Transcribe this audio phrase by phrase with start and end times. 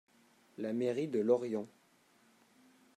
[0.57, 1.67] La mairie de Lorient.